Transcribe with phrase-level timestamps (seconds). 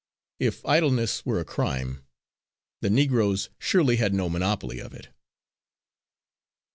[0.39, 2.01] If idleness were a crime,
[2.81, 5.09] the Negroes surely had no monopoly of it.